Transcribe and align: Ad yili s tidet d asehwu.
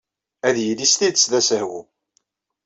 Ad 0.47 0.55
yili 0.65 0.87
s 0.91 0.93
tidet 0.99 1.29
d 1.31 1.33
asehwu. 1.39 1.81